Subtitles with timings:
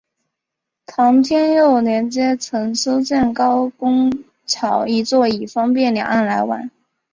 [0.87, 4.11] 唐天佑年间曾修建高公
[4.47, 6.67] 桥一座以方便两岸来往。